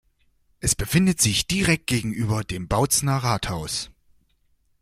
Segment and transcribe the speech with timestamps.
[0.61, 3.91] Es befindet sich direkt gegenüber dem Bautzener Rathaus.